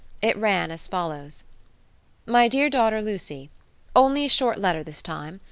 [0.19, 1.43] It ran as follows:
[2.25, 3.51] My dear daughter, Lucy,
[3.95, 5.39] Only a short letter this time.